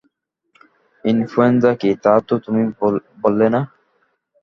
Influenza 1.03 1.71
কী, 1.81 1.89
তা 2.03 2.13
তো 2.27 2.33
তুমি 2.45 2.61
বললে 3.23 3.47
না! 3.55 3.61